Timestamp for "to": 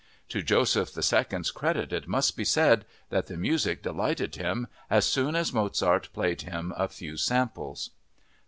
0.29-0.41